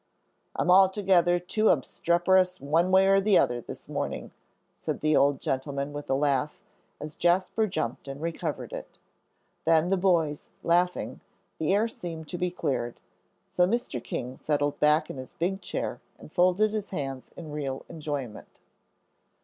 [0.55, 4.31] "I'm altogether too obstreperous one way or the other this morning,"
[4.75, 6.59] said the old gentleman, with a laugh,
[6.99, 8.97] as Jasper jumped and recovered it.
[9.63, 11.21] Then the boys laughing,
[11.59, 12.99] the air seemed to be cleared.
[13.47, 14.03] So Mr.
[14.03, 18.59] King settled back in his big chair and folded his hands in real enjoyment.